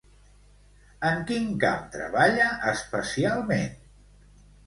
En 1.09 1.19
quin 1.31 1.51
camp 1.65 1.83
treballa 1.97 2.47
especialment? 2.71 3.69